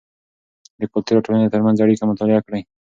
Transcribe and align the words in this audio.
د 0.79 0.81
کلتور 0.93 1.15
او 1.17 1.23
ټولنې 1.25 1.51
ترمنځ 1.53 1.77
اړیکه 1.79 2.03
مطالعه 2.11 2.41
کړئ. 2.45 2.61